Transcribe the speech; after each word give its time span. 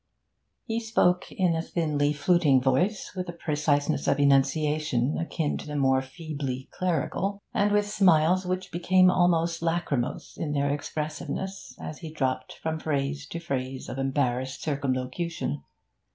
He 0.65 0.79
spoke 0.79 1.31
in 1.31 1.55
a 1.55 1.61
thinly 1.61 2.11
fluting 2.11 2.59
voice, 2.59 3.13
with 3.15 3.29
a 3.29 3.33
preciseness 3.33 4.07
of 4.07 4.19
enunciation 4.19 5.15
akin 5.19 5.59
to 5.59 5.67
the 5.67 5.75
more 5.75 6.01
feebly 6.01 6.69
clerical, 6.71 7.43
and 7.53 7.71
with 7.71 7.87
smiles 7.87 8.43
which 8.43 8.71
became 8.71 9.11
almost 9.11 9.61
lachrymose 9.61 10.37
in 10.39 10.53
their 10.53 10.73
expressiveness 10.73 11.77
as 11.79 11.99
he 11.99 12.11
dropped 12.11 12.53
from 12.63 12.79
phrase 12.79 13.27
to 13.27 13.39
phrase 13.39 13.87
of 13.89 13.99
embarrassed 13.99 14.63
circumlocution. 14.63 15.61